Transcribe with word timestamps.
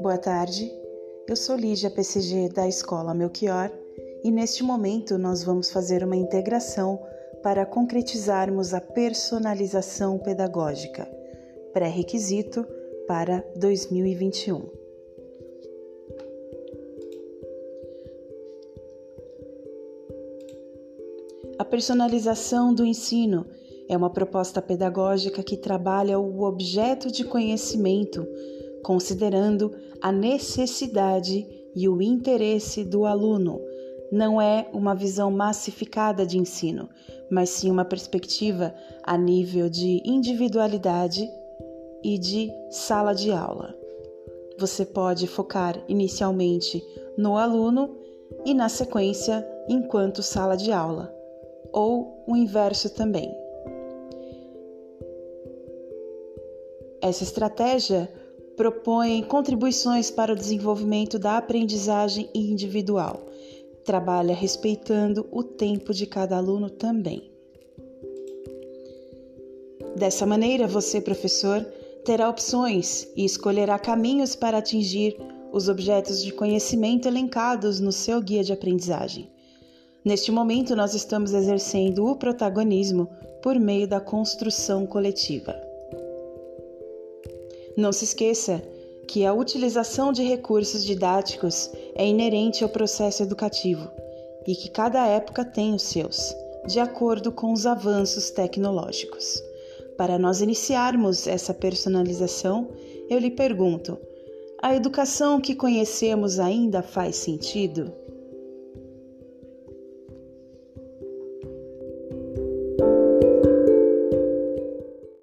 Boa 0.00 0.16
tarde, 0.18 0.72
eu 1.26 1.34
sou 1.34 1.56
Lígia 1.56 1.90
PCG 1.90 2.50
da 2.50 2.68
Escola 2.68 3.12
Melchior 3.14 3.72
e 4.22 4.30
neste 4.30 4.62
momento 4.62 5.18
nós 5.18 5.42
vamos 5.42 5.70
fazer 5.70 6.04
uma 6.04 6.14
integração 6.14 7.00
para 7.42 7.66
concretizarmos 7.66 8.72
a 8.72 8.80
personalização 8.80 10.18
pedagógica, 10.18 11.10
pré-requisito 11.72 12.64
para 13.06 13.44
2021. 13.56 14.70
A 21.58 21.64
personalização 21.64 22.72
do 22.72 22.84
ensino 22.84 23.44
é 23.88 23.96
uma 23.96 24.10
proposta 24.10 24.60
pedagógica 24.60 25.42
que 25.42 25.56
trabalha 25.56 26.18
o 26.18 26.42
objeto 26.42 27.10
de 27.10 27.24
conhecimento, 27.24 28.26
considerando 28.82 29.74
a 30.00 30.12
necessidade 30.12 31.46
e 31.74 31.88
o 31.88 32.02
interesse 32.02 32.84
do 32.84 33.06
aluno. 33.06 33.60
Não 34.12 34.40
é 34.40 34.68
uma 34.72 34.94
visão 34.94 35.30
massificada 35.30 36.26
de 36.26 36.38
ensino, 36.38 36.88
mas 37.30 37.50
sim 37.50 37.70
uma 37.70 37.84
perspectiva 37.84 38.74
a 39.02 39.16
nível 39.16 39.68
de 39.68 40.02
individualidade 40.04 41.28
e 42.02 42.18
de 42.18 42.50
sala 42.70 43.14
de 43.14 43.32
aula. 43.32 43.74
Você 44.58 44.84
pode 44.84 45.26
focar 45.26 45.82
inicialmente 45.88 46.82
no 47.16 47.36
aluno 47.36 47.96
e, 48.44 48.54
na 48.54 48.68
sequência, 48.68 49.46
enquanto 49.68 50.22
sala 50.22 50.56
de 50.56 50.72
aula, 50.72 51.14
ou 51.72 52.24
o 52.26 52.36
inverso 52.36 52.90
também. 52.90 53.47
Essa 57.00 57.22
estratégia 57.22 58.12
propõe 58.56 59.22
contribuições 59.22 60.10
para 60.10 60.32
o 60.32 60.36
desenvolvimento 60.36 61.16
da 61.16 61.36
aprendizagem 61.36 62.28
individual. 62.34 63.24
Trabalha 63.84 64.34
respeitando 64.34 65.26
o 65.30 65.44
tempo 65.44 65.94
de 65.94 66.06
cada 66.06 66.36
aluno 66.36 66.68
também. 66.68 67.30
Dessa 69.96 70.26
maneira, 70.26 70.66
você, 70.66 71.00
professor, 71.00 71.64
terá 72.04 72.28
opções 72.28 73.08
e 73.16 73.24
escolherá 73.24 73.78
caminhos 73.78 74.34
para 74.34 74.58
atingir 74.58 75.16
os 75.52 75.68
objetos 75.68 76.22
de 76.22 76.32
conhecimento 76.32 77.06
elencados 77.06 77.80
no 77.80 77.92
seu 77.92 78.20
guia 78.20 78.42
de 78.42 78.52
aprendizagem. 78.52 79.30
Neste 80.04 80.32
momento, 80.32 80.74
nós 80.74 80.94
estamos 80.94 81.32
exercendo 81.32 82.06
o 82.06 82.16
protagonismo 82.16 83.08
por 83.42 83.58
meio 83.58 83.86
da 83.86 84.00
construção 84.00 84.84
coletiva. 84.84 85.67
Não 87.78 87.92
se 87.92 88.06
esqueça 88.06 88.60
que 89.06 89.24
a 89.24 89.32
utilização 89.32 90.12
de 90.12 90.24
recursos 90.24 90.84
didáticos 90.84 91.70
é 91.94 92.04
inerente 92.04 92.64
ao 92.64 92.68
processo 92.68 93.22
educativo 93.22 93.88
e 94.44 94.56
que 94.56 94.68
cada 94.68 95.06
época 95.06 95.44
tem 95.44 95.72
os 95.72 95.82
seus, 95.82 96.34
de 96.66 96.80
acordo 96.80 97.30
com 97.30 97.52
os 97.52 97.66
avanços 97.66 98.30
tecnológicos. 98.30 99.40
Para 99.96 100.18
nós 100.18 100.40
iniciarmos 100.40 101.28
essa 101.28 101.54
personalização, 101.54 102.68
eu 103.08 103.20
lhe 103.20 103.30
pergunto: 103.30 103.96
a 104.60 104.74
educação 104.74 105.40
que 105.40 105.54
conhecemos 105.54 106.40
ainda 106.40 106.82
faz 106.82 107.14
sentido? 107.14 107.92